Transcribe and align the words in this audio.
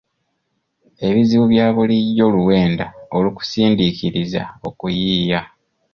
Ebizibu 1.07 1.45
bya 1.51 1.67
bulijjo 1.75 2.25
luwenda 2.35 2.85
olukusindiikiriza 3.15 4.43
okuyiiya 4.67 5.41